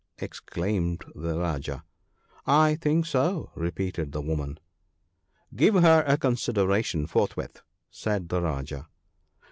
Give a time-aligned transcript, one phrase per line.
[0.17, 1.83] exclaimed the Rajah."
[2.65, 4.59] I think so!" repeated the woman."
[5.55, 8.87] Give her a consideration forthwith," said the Rajah.